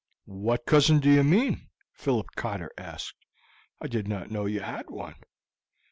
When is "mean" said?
1.23-1.69